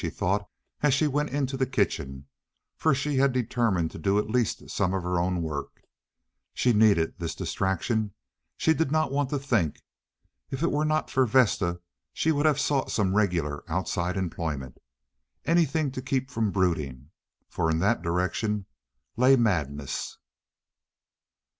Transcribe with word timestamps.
she 0.01 0.09
thought, 0.09 0.49
as 0.81 0.95
she 0.95 1.05
went 1.05 1.29
into 1.29 1.55
the 1.55 1.65
kitchen, 1.67 2.25
for 2.75 2.91
she 2.91 3.17
had 3.17 3.31
determined 3.31 3.91
to 3.91 3.99
do 3.99 4.17
at 4.17 4.27
least 4.31 4.67
some 4.67 4.95
of 4.95 5.03
her 5.03 5.19
own 5.19 5.43
work. 5.43 5.79
She 6.55 6.73
needed 6.73 7.19
the 7.19 7.27
distraction. 7.27 8.15
She 8.57 8.73
did 8.73 8.91
not 8.91 9.11
want 9.11 9.29
to 9.29 9.37
think. 9.37 9.83
If 10.49 10.63
it 10.63 10.71
were 10.71 10.85
not 10.85 11.11
for 11.11 11.27
Vesta 11.27 11.81
she 12.13 12.31
would 12.31 12.47
have 12.47 12.59
sought 12.59 12.89
some 12.89 13.13
regular 13.15 13.63
outside 13.71 14.17
employment. 14.17 14.79
Anything 15.45 15.91
to 15.91 16.01
keep 16.01 16.31
from 16.31 16.49
brooding, 16.49 17.11
for 17.47 17.69
in 17.69 17.77
that 17.77 18.01
direction 18.01 18.65
lay 19.17 19.35
madness. 19.35 20.17